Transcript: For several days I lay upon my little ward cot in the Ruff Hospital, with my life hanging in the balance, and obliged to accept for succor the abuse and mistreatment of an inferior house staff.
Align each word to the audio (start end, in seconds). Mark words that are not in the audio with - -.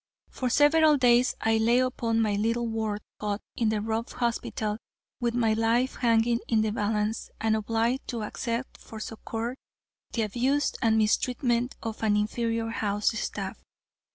For 0.31 0.49
several 0.49 0.97
days 0.97 1.35
I 1.41 1.57
lay 1.59 1.77
upon 1.77 2.23
my 2.23 2.33
little 2.35 2.65
ward 2.67 3.01
cot 3.19 3.39
in 3.55 3.69
the 3.69 3.81
Ruff 3.81 4.13
Hospital, 4.13 4.79
with 5.19 5.35
my 5.35 5.53
life 5.53 5.97
hanging 5.97 6.39
in 6.47 6.61
the 6.61 6.71
balance, 6.71 7.29
and 7.39 7.55
obliged 7.55 8.07
to 8.07 8.23
accept 8.23 8.79
for 8.79 8.99
succor 8.99 9.57
the 10.13 10.23
abuse 10.23 10.73
and 10.81 10.97
mistreatment 10.97 11.75
of 11.83 12.01
an 12.01 12.17
inferior 12.17 12.69
house 12.69 13.15
staff. 13.15 13.61